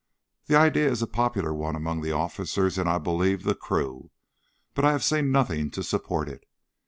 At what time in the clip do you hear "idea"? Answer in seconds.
0.55-0.89